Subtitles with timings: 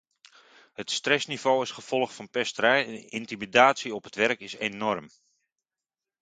[0.73, 5.07] Het stressniveau als gevolg van pesterij en intimidatie op het werk is enorm.